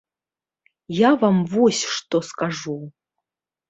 Я 1.01 1.11
вам 1.25 1.37
вось 1.53 1.83
што 1.99 2.25
скажу. 2.35 2.79